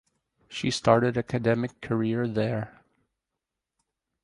[0.49, 2.81] She started academic career there.